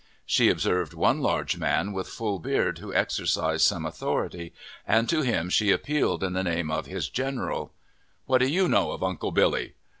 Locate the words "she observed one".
0.25-1.21